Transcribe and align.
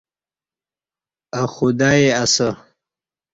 اہ 1.39 1.45
خدائی 1.53 2.05
اسہ 2.21 2.49